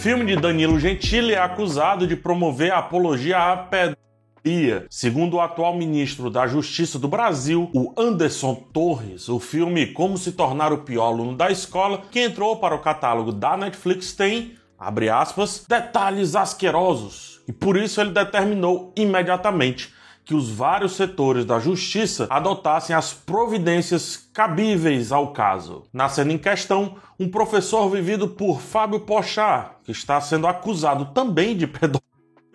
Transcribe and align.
Filme 0.00 0.24
de 0.24 0.34
Danilo 0.34 0.80
Gentili 0.80 1.34
é 1.34 1.38
acusado 1.38 2.06
de 2.06 2.16
promover 2.16 2.72
a 2.72 2.78
apologia 2.78 3.36
à 3.36 3.54
pedofilia. 3.54 4.86
Segundo 4.88 5.34
o 5.34 5.40
atual 5.42 5.76
ministro 5.76 6.30
da 6.30 6.46
Justiça 6.46 6.98
do 6.98 7.06
Brasil, 7.06 7.70
o 7.74 7.92
Anderson 7.98 8.54
Torres, 8.72 9.28
o 9.28 9.38
filme 9.38 9.88
Como 9.88 10.16
se 10.16 10.32
tornar 10.32 10.72
o 10.72 10.78
pior 10.78 11.08
aluno 11.08 11.36
da 11.36 11.50
escola, 11.50 12.00
que 12.10 12.18
entrou 12.18 12.56
para 12.56 12.74
o 12.74 12.78
catálogo 12.78 13.30
da 13.30 13.58
Netflix, 13.58 14.14
tem, 14.14 14.54
abre 14.78 15.10
aspas, 15.10 15.66
detalhes 15.68 16.34
asquerosos. 16.34 17.42
E 17.46 17.52
por 17.52 17.76
isso 17.76 18.00
ele 18.00 18.12
determinou 18.12 18.94
imediatamente 18.96 19.92
que 20.24 20.34
os 20.34 20.50
vários 20.50 20.92
setores 20.92 21.44
da 21.44 21.58
justiça 21.58 22.26
adotassem 22.30 22.94
as 22.94 23.12
providências 23.12 24.16
cabíveis 24.32 25.12
ao 25.12 25.32
caso. 25.32 25.84
Na 25.92 26.08
cena 26.08 26.32
em 26.32 26.38
questão, 26.38 26.96
um 27.18 27.28
professor 27.28 27.88
vivido 27.88 28.28
por 28.28 28.60
Fábio 28.60 29.00
Pochá, 29.00 29.76
que 29.84 29.92
está 29.92 30.20
sendo 30.20 30.46
acusado 30.46 31.06
também 31.06 31.56
de 31.56 31.66
pedofilia, 31.66 32.00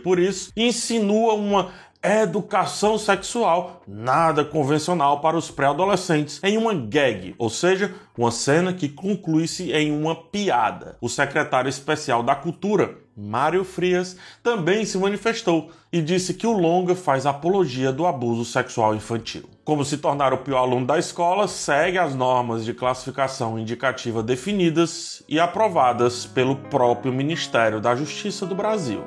por 0.04 0.20
isso 0.20 0.52
insinua 0.56 1.34
uma 1.34 1.72
educação 2.06 2.98
sexual 2.98 3.82
nada 3.88 4.46
convencional 4.46 5.22
para 5.22 5.36
os 5.36 5.50
pré-adolescentes 5.50 6.40
em 6.44 6.58
uma 6.58 6.74
gag, 6.74 7.34
ou 7.38 7.50
seja, 7.50 7.96
uma 8.16 8.30
cena 8.32 8.74
que 8.74 8.88
conclui-se 8.88 9.72
em 9.72 9.92
uma 9.92 10.16
piada. 10.16 10.98
O 11.02 11.10
secretário 11.10 11.70
especial 11.70 12.22
da 12.22 12.36
Cultura, 12.36 12.98
Mário 13.16 13.64
Frias, 13.64 14.18
também 14.44 14.86
se 14.86 14.98
manifestou 14.98 15.72
e 15.92 16.02
disse 16.02 16.34
que 16.34 16.46
o 16.46 16.52
longa 16.52 16.96
faz 16.96 17.26
apologia 17.26 17.92
do 17.92 18.06
abuso 18.06 18.44
sexual 18.44 18.94
infantil. 18.94 19.44
Como 19.64 19.86
se 19.86 19.98
tornar 19.98 20.34
o 20.34 20.40
pior 20.40 20.60
aluno 20.60 20.86
da 20.86 21.00
escola, 21.00 21.48
segue 21.48 21.98
as 21.98 22.14
normas 22.14 22.66
de 22.66 22.74
classificação 22.74 23.58
indicativa 23.58 24.22
definidas 24.22 25.24
e 25.30 25.40
aprovadas 25.40 26.26
pelo 26.26 26.56
próprio 26.56 27.14
Ministério 27.14 27.80
da 27.80 27.96
Justiça 27.96 28.46
do 28.46 28.56
Brasil 28.56 29.04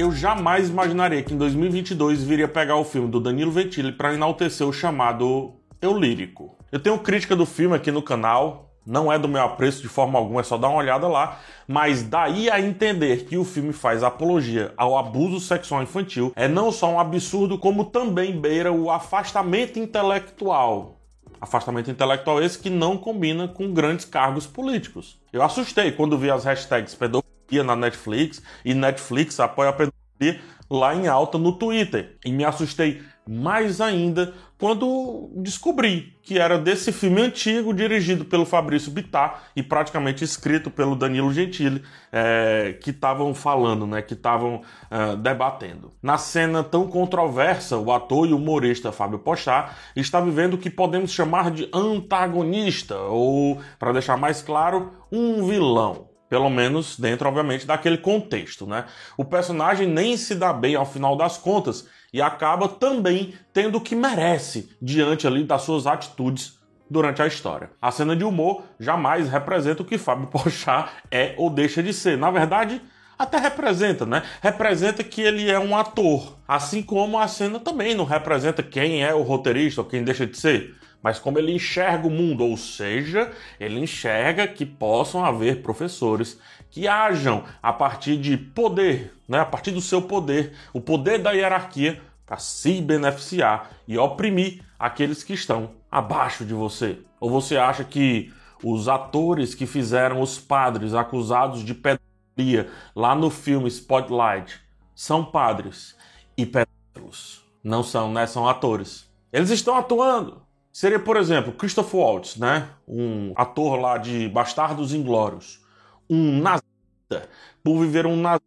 eu 0.00 0.10
jamais 0.10 0.70
imaginaria 0.70 1.22
que 1.22 1.34
em 1.34 1.36
2022 1.36 2.24
viria 2.24 2.48
pegar 2.48 2.76
o 2.76 2.84
filme 2.84 3.10
do 3.10 3.20
Danilo 3.20 3.52
Ventili 3.52 3.92
para 3.92 4.14
enaltecer 4.14 4.66
o 4.66 4.72
chamado 4.72 5.52
Eu 5.80 5.96
Lírico. 5.96 6.56
Eu 6.72 6.80
tenho 6.80 6.98
crítica 6.98 7.36
do 7.36 7.44
filme 7.44 7.76
aqui 7.76 7.90
no 7.90 8.00
canal, 8.00 8.69
não 8.86 9.12
é 9.12 9.18
do 9.18 9.28
meu 9.28 9.42
apreço 9.42 9.82
de 9.82 9.88
forma 9.88 10.18
alguma, 10.18 10.40
é 10.40 10.44
só 10.44 10.56
dar 10.56 10.68
uma 10.68 10.78
olhada 10.78 11.06
lá, 11.06 11.38
mas 11.66 12.02
daí 12.02 12.50
a 12.50 12.60
entender 12.60 13.24
que 13.24 13.36
o 13.36 13.44
filme 13.44 13.72
faz 13.72 14.02
apologia 14.02 14.72
ao 14.76 14.96
abuso 14.96 15.38
sexual 15.38 15.82
infantil 15.82 16.32
é 16.34 16.48
não 16.48 16.72
só 16.72 16.90
um 16.90 16.98
absurdo, 16.98 17.58
como 17.58 17.84
também 17.84 18.38
beira 18.38 18.72
o 18.72 18.90
afastamento 18.90 19.78
intelectual. 19.78 21.00
Afastamento 21.40 21.90
intelectual 21.90 22.42
esse 22.42 22.58
que 22.58 22.68
não 22.68 22.98
combina 22.98 23.48
com 23.48 23.72
grandes 23.72 24.04
cargos 24.04 24.46
políticos. 24.46 25.18
Eu 25.32 25.42
assustei 25.42 25.92
quando 25.92 26.18
vi 26.18 26.30
as 26.30 26.44
hashtags 26.44 26.94
pedofilia 26.94 27.64
na 27.64 27.74
Netflix 27.74 28.42
e 28.64 28.74
Netflix 28.74 29.40
apoia 29.40 29.70
a 29.70 29.72
pedofilia 29.72 30.40
lá 30.70 30.94
em 30.94 31.08
alta 31.08 31.36
no 31.36 31.52
Twitter. 31.52 32.16
E 32.24 32.30
me 32.30 32.44
assustei 32.44 33.02
mais 33.28 33.80
ainda 33.80 34.34
quando 34.58 35.30
descobri 35.36 36.16
que 36.22 36.38
era 36.38 36.58
desse 36.58 36.92
filme 36.92 37.22
antigo 37.22 37.72
dirigido 37.72 38.24
pelo 38.24 38.44
Fabrício 38.44 38.90
Bittar 38.90 39.44
e 39.54 39.62
praticamente 39.62 40.22
escrito 40.22 40.70
pelo 40.70 40.96
Danilo 40.96 41.32
Gentili 41.32 41.82
é, 42.12 42.76
que 42.82 42.90
estavam 42.90 43.34
falando, 43.34 43.86
né, 43.86 44.02
que 44.02 44.14
estavam 44.14 44.62
é, 44.90 45.16
debatendo. 45.16 45.92
Na 46.02 46.18
cena 46.18 46.62
tão 46.62 46.88
controversa, 46.88 47.78
o 47.78 47.90
ator 47.92 48.28
e 48.28 48.34
humorista 48.34 48.92
Fábio 48.92 49.18
Pochá 49.18 49.74
está 49.96 50.20
vivendo 50.20 50.54
o 50.54 50.58
que 50.58 50.68
podemos 50.68 51.10
chamar 51.10 51.50
de 51.50 51.68
antagonista 51.72 52.98
ou, 52.98 53.60
para 53.78 53.92
deixar 53.92 54.16
mais 54.16 54.42
claro, 54.42 54.92
um 55.10 55.46
vilão 55.46 56.09
pelo 56.30 56.48
menos 56.48 56.96
dentro, 56.96 57.28
obviamente, 57.28 57.66
daquele 57.66 57.98
contexto, 57.98 58.64
né? 58.64 58.84
O 59.16 59.24
personagem 59.24 59.88
nem 59.88 60.16
se 60.16 60.36
dá 60.36 60.52
bem 60.52 60.76
ao 60.76 60.86
final 60.86 61.16
das 61.16 61.36
contas 61.36 61.88
e 62.12 62.22
acaba 62.22 62.68
também 62.68 63.34
tendo 63.52 63.78
o 63.78 63.80
que 63.80 63.96
merece 63.96 64.70
diante 64.80 65.26
ali 65.26 65.42
das 65.42 65.62
suas 65.62 65.88
atitudes 65.88 66.56
durante 66.88 67.20
a 67.20 67.26
história. 67.26 67.70
A 67.82 67.90
cena 67.90 68.14
de 68.14 68.22
humor 68.22 68.62
jamais 68.78 69.28
representa 69.28 69.82
o 69.82 69.84
que 69.84 69.98
Fábio 69.98 70.28
Pochá 70.30 70.90
é 71.10 71.34
ou 71.36 71.50
deixa 71.50 71.82
de 71.82 71.92
ser. 71.92 72.16
Na 72.16 72.30
verdade, 72.30 72.80
até 73.18 73.36
representa, 73.36 74.06
né? 74.06 74.22
Representa 74.40 75.02
que 75.02 75.20
ele 75.20 75.50
é 75.50 75.58
um 75.58 75.76
ator, 75.76 76.38
assim 76.46 76.80
como 76.80 77.18
a 77.18 77.26
cena 77.26 77.58
também 77.58 77.92
não 77.92 78.04
representa 78.04 78.62
quem 78.62 79.02
é 79.02 79.12
o 79.12 79.22
roteirista 79.22 79.80
ou 79.80 79.86
quem 79.86 80.04
deixa 80.04 80.28
de 80.28 80.38
ser 80.38 80.79
mas 81.02 81.18
como 81.18 81.38
ele 81.38 81.52
enxerga 81.52 82.06
o 82.06 82.10
mundo, 82.10 82.44
ou 82.44 82.56
seja, 82.56 83.30
ele 83.58 83.80
enxerga 83.80 84.46
que 84.46 84.66
possam 84.66 85.24
haver 85.24 85.62
professores 85.62 86.38
que 86.70 86.86
ajam 86.86 87.44
a 87.62 87.72
partir 87.72 88.16
de 88.16 88.36
poder, 88.36 89.12
né, 89.28 89.40
a 89.40 89.44
partir 89.44 89.70
do 89.72 89.80
seu 89.80 90.02
poder, 90.02 90.52
o 90.72 90.80
poder 90.80 91.18
da 91.18 91.32
hierarquia, 91.32 92.00
para 92.24 92.38
se 92.38 92.80
beneficiar 92.80 93.70
e 93.88 93.98
oprimir 93.98 94.62
aqueles 94.78 95.24
que 95.24 95.32
estão 95.32 95.72
abaixo 95.90 96.44
de 96.44 96.54
você. 96.54 97.00
Ou 97.18 97.28
você 97.28 97.56
acha 97.56 97.82
que 97.82 98.32
os 98.62 98.88
atores 98.88 99.52
que 99.52 99.66
fizeram 99.66 100.20
os 100.20 100.38
padres 100.38 100.94
acusados 100.94 101.64
de 101.64 101.74
pedofilia 101.74 102.70
lá 102.94 103.16
no 103.16 103.30
filme 103.30 103.68
Spotlight 103.68 104.60
são 104.94 105.24
padres 105.24 105.96
e 106.36 106.46
pedófilos? 106.46 107.44
Não 107.64 107.82
são, 107.82 108.12
né? 108.12 108.26
São 108.26 108.48
atores. 108.48 109.10
Eles 109.32 109.50
estão 109.50 109.76
atuando. 109.76 110.40
Seria, 110.72 111.00
por 111.00 111.16
exemplo, 111.16 111.52
Christoph 111.52 111.92
Waltz, 111.92 112.36
né? 112.36 112.68
Um 112.86 113.32
ator 113.36 113.78
lá 113.78 113.98
de 113.98 114.28
Bastardos 114.28 114.94
Inglórios. 114.94 115.60
Um 116.08 116.40
nazista. 116.40 117.28
Por 117.62 117.80
viver 117.80 118.06
um 118.06 118.16
nazista 118.16 118.46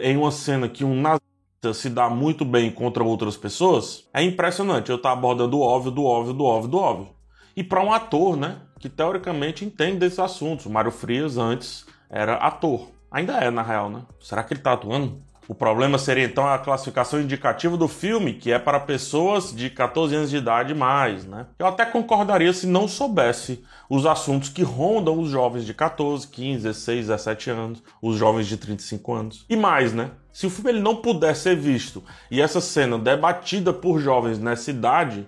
em 0.00 0.16
uma 0.16 0.30
cena 0.30 0.68
que 0.68 0.84
um 0.84 1.00
nazista 1.00 1.72
se 1.72 1.88
dá 1.88 2.10
muito 2.10 2.44
bem 2.44 2.70
contra 2.70 3.02
outras 3.02 3.36
pessoas, 3.36 4.08
é 4.12 4.22
impressionante. 4.22 4.90
Eu 4.90 4.96
estar 4.96 5.10
tá 5.10 5.12
abordando 5.14 5.58
o 5.58 5.62
óbvio, 5.62 5.90
do 5.90 6.04
óbvio, 6.04 6.34
do 6.34 6.44
óbvio, 6.44 6.70
do 6.70 6.78
óbvio. 6.78 7.14
E 7.56 7.64
para 7.64 7.82
um 7.82 7.92
ator, 7.92 8.36
né? 8.36 8.58
Que 8.78 8.88
teoricamente 8.88 9.64
entende 9.64 9.98
desses 9.98 10.18
assuntos. 10.18 10.66
Mário 10.66 10.90
Frias 10.90 11.38
antes 11.38 11.86
era 12.10 12.34
ator. 12.34 12.90
Ainda 13.10 13.34
é, 13.38 13.50
na 13.50 13.62
real, 13.62 13.88
né? 13.88 14.02
Será 14.20 14.42
que 14.42 14.52
ele 14.52 14.60
está 14.60 14.72
atuando? 14.74 15.22
O 15.48 15.54
problema 15.54 15.98
seria 15.98 16.24
então 16.24 16.46
a 16.46 16.58
classificação 16.58 17.20
indicativa 17.20 17.76
do 17.76 17.88
filme, 17.88 18.34
que 18.34 18.52
é 18.52 18.58
para 18.58 18.78
pessoas 18.78 19.54
de 19.54 19.68
14 19.68 20.14
anos 20.14 20.30
de 20.30 20.36
idade 20.36 20.72
e 20.72 20.76
mais, 20.76 21.24
né? 21.24 21.46
Eu 21.58 21.66
até 21.66 21.84
concordaria 21.84 22.52
se 22.52 22.66
não 22.66 22.86
soubesse 22.86 23.64
os 23.90 24.06
assuntos 24.06 24.48
que 24.48 24.62
rondam 24.62 25.18
os 25.18 25.30
jovens 25.30 25.66
de 25.66 25.74
14, 25.74 26.28
15, 26.28 26.62
16, 26.62 27.06
17 27.08 27.50
anos, 27.50 27.82
os 28.00 28.16
jovens 28.16 28.46
de 28.46 28.56
35 28.56 29.14
anos. 29.14 29.44
E 29.48 29.56
mais, 29.56 29.92
né? 29.92 30.12
Se 30.32 30.46
o 30.46 30.50
filme 30.50 30.70
ele 30.70 30.80
não 30.80 30.96
puder 30.96 31.34
ser 31.34 31.56
visto 31.56 32.02
e 32.30 32.40
essa 32.40 32.60
cena 32.60 32.98
debatida 32.98 33.72
por 33.72 33.98
jovens 33.98 34.38
nessa 34.38 34.70
idade, 34.70 35.26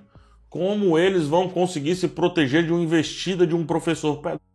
como 0.49 0.97
eles 0.97 1.27
vão 1.27 1.49
conseguir 1.49 1.97
se 1.97 2.07
proteger 2.07 2.65
de 2.65 2.73
uma 2.73 2.81
investida 2.81 3.45
de 3.45 3.55
um 3.55 3.67
professor 3.67 4.19
pedófilo? 4.19 4.54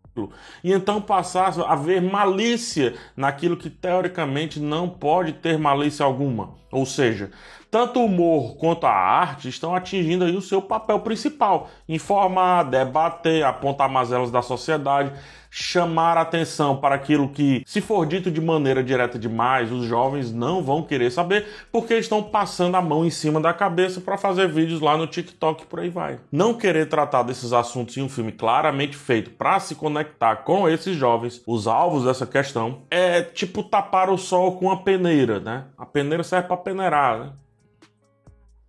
E 0.63 0.71
então 0.71 1.01
passar 1.01 1.57
a 1.59 1.73
haver 1.73 2.01
malícia 2.01 2.95
naquilo 3.15 3.57
que 3.57 3.69
teoricamente 3.69 4.59
não 4.59 4.89
pode 4.89 5.33
ter 5.33 5.57
malícia 5.57 6.05
alguma. 6.05 6.55
Ou 6.71 6.85
seja, 6.85 7.31
tanto 7.71 7.99
o 7.99 8.05
humor 8.05 8.55
quanto 8.57 8.85
a 8.85 8.91
arte 8.91 9.47
estão 9.47 9.75
atingindo 9.75 10.25
aí 10.25 10.35
o 10.35 10.41
seu 10.41 10.61
papel 10.61 10.99
principal: 10.99 11.69
informar, 11.87 12.63
debater, 12.63 13.43
apontar 13.43 13.89
mazelas 13.89 14.31
da 14.31 14.41
sociedade, 14.41 15.11
chamar 15.51 16.17
atenção 16.17 16.77
para 16.77 16.95
aquilo 16.95 17.29
que, 17.29 17.63
se 17.65 17.81
for 17.81 18.05
dito 18.05 18.29
de 18.29 18.39
maneira 18.39 18.83
direta 18.83 19.17
demais, 19.17 19.71
os 19.71 19.85
jovens 19.85 20.31
não 20.31 20.61
vão 20.63 20.83
querer 20.83 21.11
saber, 21.11 21.47
porque 21.71 21.95
estão 21.95 22.21
passando 22.21 22.75
a 22.75 22.81
mão 22.81 23.05
em 23.05 23.09
cima 23.09 23.39
da 23.39 23.53
cabeça 23.53 23.99
para 23.99 24.17
fazer 24.17 24.47
vídeos 24.47 24.81
lá 24.81 24.95
no 24.97 25.07
TikTok 25.07 25.63
e 25.63 25.65
por 25.65 25.79
aí 25.79 25.89
vai. 25.89 26.19
Não 26.31 26.53
querer 26.53 26.87
tratar 26.87 27.23
desses 27.23 27.53
assuntos 27.53 27.97
em 27.97 28.03
um 28.03 28.09
filme 28.09 28.31
claramente 28.31 28.95
feito 28.95 29.31
para 29.31 29.59
se 29.59 29.75
conectar 29.75 30.37
com 30.37 30.69
esses 30.69 30.95
jovens, 30.95 31.41
os 31.47 31.67
alvos 31.67 32.05
dessa 32.05 32.25
questão, 32.25 32.83
é 32.89 33.21
tipo 33.21 33.63
tapar 33.63 34.09
o 34.09 34.17
sol 34.17 34.57
com 34.57 34.71
a 34.71 34.77
peneira, 34.77 35.39
né? 35.39 35.65
A 35.77 35.85
peneira 35.85 36.23
serve 36.23 36.47
para 36.47 36.57
peneirar, 36.57 37.19
né? 37.19 37.29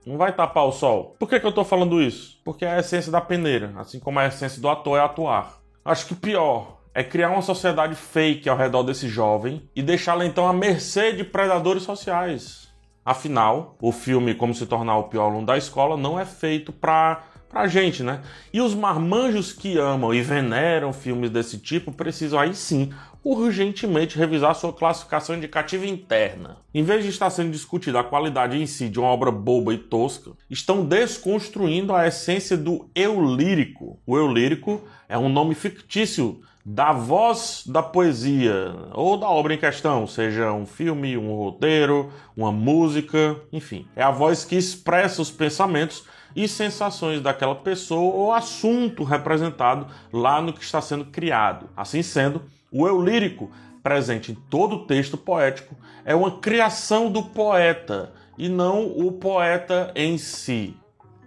Não 0.06 0.16
vai 0.16 0.32
tapar 0.32 0.64
o 0.64 0.72
sol. 0.72 1.16
Por 1.18 1.28
que, 1.28 1.38
que 1.38 1.46
eu 1.46 1.52
tô 1.52 1.64
falando 1.64 2.00
isso? 2.00 2.40
Porque 2.44 2.64
é 2.64 2.72
a 2.72 2.78
essência 2.80 3.12
da 3.12 3.20
peneira, 3.20 3.72
assim 3.76 4.00
como 4.00 4.18
a 4.18 4.26
essência 4.26 4.60
do 4.60 4.68
ator 4.68 4.98
é 4.98 5.02
atuar. 5.02 5.60
Acho 5.84 6.06
que 6.06 6.14
pior 6.14 6.78
é 6.94 7.04
criar 7.04 7.30
uma 7.30 7.42
sociedade 7.42 7.94
fake 7.94 8.48
ao 8.48 8.56
redor 8.56 8.82
desse 8.82 9.08
jovem 9.08 9.68
e 9.76 9.82
deixá-la 9.82 10.24
então 10.24 10.48
à 10.48 10.52
mercê 10.52 11.12
de 11.12 11.22
predadores 11.22 11.82
sociais. 11.82 12.68
Afinal, 13.04 13.76
o 13.80 13.92
filme 13.92 14.34
Como 14.34 14.54
se 14.54 14.66
tornar 14.66 14.98
o 14.98 15.04
pior 15.04 15.30
aluno 15.30 15.46
da 15.46 15.56
escola 15.56 15.96
não 15.96 16.18
é 16.18 16.24
feito 16.24 16.72
para 16.72 17.24
pra 17.48 17.66
gente, 17.66 18.04
né? 18.04 18.22
E 18.52 18.60
os 18.60 18.74
marmanjos 18.74 19.52
que 19.52 19.76
amam 19.76 20.14
e 20.14 20.22
veneram 20.22 20.92
filmes 20.92 21.30
desse 21.30 21.58
tipo 21.58 21.90
precisam 21.90 22.38
aí 22.38 22.54
sim 22.54 22.92
urgentemente 23.22 24.18
revisar 24.18 24.54
sua 24.54 24.72
classificação 24.72 25.36
indicativa 25.36 25.86
interna. 25.86 26.56
Em 26.72 26.82
vez 26.82 27.04
de 27.04 27.10
estar 27.10 27.30
sendo 27.30 27.50
discutida 27.50 28.00
a 28.00 28.04
qualidade 28.04 28.56
em 28.56 28.66
si 28.66 28.88
de 28.88 28.98
uma 28.98 29.08
obra 29.08 29.30
boba 29.30 29.74
e 29.74 29.78
tosca, 29.78 30.32
estão 30.48 30.84
desconstruindo 30.84 31.94
a 31.94 32.06
essência 32.06 32.56
do 32.56 32.88
eu 32.94 33.20
lírico. 33.20 33.98
O 34.06 34.16
eu 34.16 34.26
lírico 34.32 34.82
é 35.08 35.18
um 35.18 35.28
nome 35.28 35.54
fictício 35.54 36.40
da 36.64 36.92
voz 36.92 37.64
da 37.66 37.82
poesia 37.82 38.74
ou 38.92 39.16
da 39.16 39.28
obra 39.28 39.54
em 39.54 39.58
questão, 39.58 40.06
seja 40.06 40.52
um 40.52 40.66
filme, 40.66 41.16
um 41.16 41.34
roteiro, 41.34 42.12
uma 42.36 42.52
música, 42.52 43.36
enfim. 43.52 43.86
É 43.96 44.02
a 44.02 44.10
voz 44.10 44.44
que 44.44 44.56
expressa 44.56 45.22
os 45.22 45.30
pensamentos 45.30 46.04
e 46.36 46.46
sensações 46.46 47.20
daquela 47.20 47.54
pessoa 47.54 48.14
ou 48.14 48.32
assunto 48.32 49.04
representado 49.04 49.86
lá 50.12 50.40
no 50.40 50.52
que 50.52 50.62
está 50.62 50.80
sendo 50.80 51.06
criado. 51.06 51.68
Assim 51.76 52.02
sendo, 52.02 52.42
o 52.72 52.86
eu 52.86 53.02
lírico, 53.02 53.50
presente 53.82 54.32
em 54.32 54.34
todo 54.34 54.76
o 54.76 54.86
texto 54.86 55.16
poético, 55.16 55.74
é 56.04 56.14
uma 56.14 56.38
criação 56.38 57.10
do 57.10 57.22
poeta 57.22 58.12
e 58.38 58.48
não 58.48 58.86
o 58.86 59.12
poeta 59.12 59.92
em 59.94 60.16
si. 60.18 60.76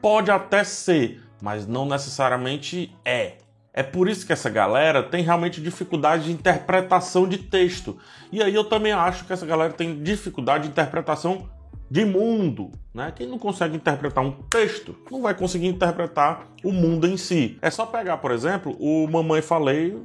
Pode 0.01 0.31
até 0.31 0.63
ser, 0.63 1.21
mas 1.41 1.67
não 1.67 1.85
necessariamente 1.85 2.95
é. 3.03 3.37
É 3.73 3.81
por 3.81 4.07
isso 4.07 4.25
que 4.25 4.31
essa 4.31 4.49
galera 4.49 5.01
tem 5.01 5.23
realmente 5.23 5.59
dificuldade 5.59 6.25
de 6.25 6.31
interpretação 6.31 7.27
de 7.27 7.39
texto. 7.39 7.97
E 8.31 8.41
aí 8.41 8.53
eu 8.53 8.63
também 8.63 8.91
acho 8.91 9.25
que 9.25 9.33
essa 9.33 9.45
galera 9.45 9.73
tem 9.73 10.01
dificuldade 10.03 10.65
de 10.65 10.69
interpretação 10.69 11.49
de 11.89 12.05
mundo, 12.05 12.71
né? 12.93 13.11
Quem 13.15 13.27
não 13.27 13.37
consegue 13.37 13.75
interpretar 13.75 14.23
um 14.23 14.31
texto, 14.31 14.95
não 15.11 15.21
vai 15.21 15.33
conseguir 15.33 15.67
interpretar 15.67 16.47
o 16.63 16.71
mundo 16.71 17.07
em 17.07 17.17
si. 17.17 17.57
É 17.61 17.69
só 17.69 17.85
pegar, 17.85 18.17
por 18.17 18.31
exemplo, 18.31 18.75
o 18.79 19.07
Mamãe 19.07 19.41
Falei 19.41 19.99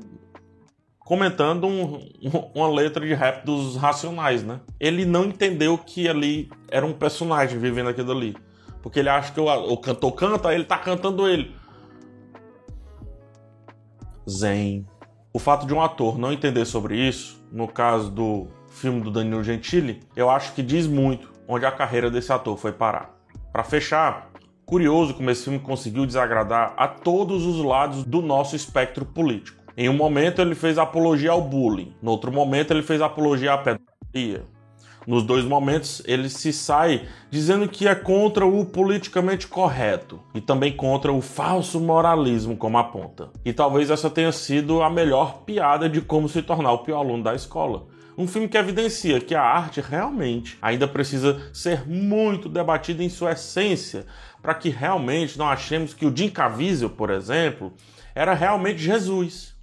comentando 1.08 1.66
um, 1.66 2.06
uma 2.54 2.68
letra 2.68 3.06
de 3.06 3.14
rap 3.14 3.42
dos 3.42 3.76
Racionais, 3.76 4.44
né? 4.44 4.60
Ele 4.78 5.06
não 5.06 5.24
entendeu 5.24 5.78
que 5.78 6.06
ali 6.06 6.50
era 6.70 6.84
um 6.84 6.92
personagem 6.92 7.58
vivendo 7.58 7.88
aquilo 7.88 8.12
ali. 8.12 8.36
Porque 8.82 8.98
ele 8.98 9.08
acha 9.08 9.32
que 9.32 9.40
o, 9.40 9.46
o 9.46 9.78
cantor 9.78 10.12
canta, 10.12 10.52
ele 10.52 10.64
tá 10.64 10.76
cantando 10.76 11.26
ele 11.26 11.56
zen. 14.28 14.86
O 15.32 15.38
fato 15.38 15.66
de 15.66 15.72
um 15.72 15.80
ator 15.80 16.18
não 16.18 16.30
entender 16.30 16.66
sobre 16.66 16.98
isso, 16.98 17.42
no 17.50 17.66
caso 17.66 18.10
do 18.10 18.48
filme 18.68 19.00
do 19.00 19.10
Danilo 19.10 19.42
Gentili, 19.42 20.00
eu 20.14 20.28
acho 20.28 20.52
que 20.52 20.62
diz 20.62 20.86
muito 20.86 21.32
onde 21.48 21.64
a 21.64 21.72
carreira 21.72 22.10
desse 22.10 22.30
ator 22.30 22.58
foi 22.58 22.72
parar. 22.72 23.18
Para 23.50 23.64
fechar, 23.64 24.30
curioso 24.66 25.14
como 25.14 25.30
esse 25.30 25.44
filme 25.44 25.58
conseguiu 25.58 26.04
desagradar 26.04 26.74
a 26.76 26.86
todos 26.86 27.46
os 27.46 27.64
lados 27.64 28.04
do 28.04 28.20
nosso 28.20 28.54
espectro 28.54 29.06
político. 29.06 29.57
Em 29.80 29.88
um 29.88 29.92
momento 29.92 30.42
ele 30.42 30.56
fez 30.56 30.76
apologia 30.76 31.30
ao 31.30 31.40
bullying, 31.40 31.94
no 32.02 32.10
outro 32.10 32.32
momento 32.32 32.72
ele 32.72 32.82
fez 32.82 33.00
apologia 33.00 33.52
à 33.52 33.58
pedofilia, 33.58 34.44
nos 35.06 35.22
dois 35.22 35.44
momentos, 35.44 36.02
ele 36.04 36.28
se 36.28 36.52
sai 36.52 37.06
dizendo 37.30 37.68
que 37.68 37.86
é 37.86 37.94
contra 37.94 38.44
o 38.44 38.66
politicamente 38.66 39.46
correto 39.46 40.20
e 40.34 40.40
também 40.40 40.72
contra 40.72 41.12
o 41.12 41.22
falso 41.22 41.78
moralismo, 41.80 42.56
como 42.56 42.76
aponta. 42.76 43.30
E 43.44 43.52
talvez 43.52 43.88
essa 43.88 44.10
tenha 44.10 44.32
sido 44.32 44.82
a 44.82 44.90
melhor 44.90 45.44
piada 45.46 45.88
de 45.88 46.00
como 46.00 46.28
se 46.28 46.42
tornar 46.42 46.72
o 46.72 46.78
pior 46.78 46.98
aluno 46.98 47.22
da 47.22 47.36
escola. 47.36 47.86
Um 48.18 48.26
filme 48.26 48.48
que 48.48 48.58
evidencia 48.58 49.20
que 49.20 49.36
a 49.36 49.44
arte 49.44 49.80
realmente 49.80 50.58
ainda 50.60 50.88
precisa 50.88 51.40
ser 51.52 51.88
muito 51.88 52.48
debatida 52.48 53.04
em 53.04 53.08
sua 53.08 53.30
essência, 53.30 54.06
para 54.42 54.54
que 54.54 54.70
realmente 54.70 55.38
não 55.38 55.48
achemos 55.48 55.94
que 55.94 56.04
o 56.04 56.14
Jim 56.14 56.28
Caviezel, 56.28 56.90
por 56.90 57.10
exemplo, 57.10 57.72
era 58.12 58.34
realmente 58.34 58.80
Jesus, 58.80 59.56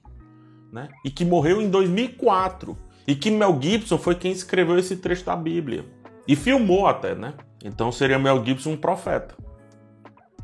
né? 0.76 0.90
E 1.06 1.10
que 1.10 1.24
morreu 1.24 1.62
em 1.62 1.70
2004 1.70 2.78
e 3.08 3.16
que 3.16 3.32
Mel 3.32 3.58
Gibson 3.62 3.98
foi 3.98 4.14
quem 4.14 4.34
escreveu 4.34 4.78
esse 4.78 4.98
trecho 4.98 5.24
da 5.24 5.36
Bíblia. 5.36 5.86
E 6.28 6.36
filmou 6.36 6.86
até, 6.86 7.16
né? 7.16 7.34
Então 7.64 7.94
seria 7.94 8.20
Mel 8.20 8.44
Gibson 8.44 8.72
um 8.72 8.78
profeta. 8.78 9.36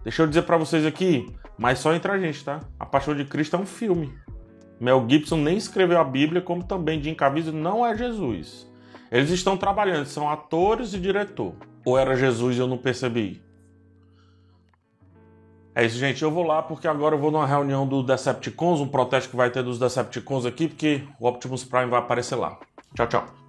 Deixa 0.04 0.24
eu 0.24 0.28
dizer 0.28 0.44
para 0.44 0.57
vocês 0.57 0.86
aqui, 0.86 1.28
mas 1.57 1.80
só 1.80 1.94
entre 1.94 2.10
a 2.10 2.18
gente, 2.18 2.45
tá? 2.45 2.62
A 2.80 2.86
Paixão 2.86 3.13
de 3.13 3.25
Cristo 3.25 3.57
é 3.57 3.60
um 3.60 3.66
filme. 3.66 4.13
Mel 4.80 5.06
Gibson 5.07 5.38
nem 5.38 5.57
escreveu 5.57 6.00
a 6.00 6.04
Bíblia, 6.04 6.42
como 6.42 6.63
também 6.63 7.04
Jim 7.04 7.13
Caviezel 7.13 7.54
não 7.54 7.86
é 7.86 7.95
Jesus. 7.95 8.72
Eles 9.12 9.30
estão 9.31 9.57
trabalhando, 9.57 10.06
são 10.06 10.30
atores 10.30 10.94
e 10.94 11.00
diretor. 11.00 11.56
Ou 11.86 11.98
era 11.98 12.16
Jesus 12.16 12.56
e 12.56 12.60
eu 12.60 12.68
não 12.68 12.77
percebi? 12.77 13.44
É 15.73 15.85
isso, 15.85 15.97
gente. 15.97 16.21
Eu 16.21 16.31
vou 16.31 16.44
lá 16.44 16.62
porque 16.62 16.88
agora 16.88 17.15
eu 17.15 17.19
vou 17.19 17.31
numa 17.31 17.47
reunião 17.47 17.88
do 17.88 18.03
Decepticons, 18.03 18.81
um 18.81 18.88
protesto 18.88 19.29
que 19.29 19.35
vai 19.35 19.50
ter 19.50 19.63
dos 19.63 19.79
Decepticons 19.79 20.45
aqui, 20.45 20.68
porque 20.68 21.03
o 21.19 21.27
Optimus 21.27 21.63
Prime 21.63 21.89
vai 21.89 22.00
aparecer 22.00 22.35
lá. 22.35 22.59
Tchau, 22.95 23.07
tchau. 23.07 23.40